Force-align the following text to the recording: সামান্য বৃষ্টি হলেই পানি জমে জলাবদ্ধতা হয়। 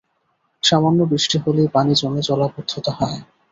সামান্য 0.63 0.99
বৃষ্টি 1.11 1.37
হলেই 1.43 1.69
পানি 1.69 1.93
জমে 1.95 2.21
জলাবদ্ধতা 2.27 2.91
হয়। 2.99 3.19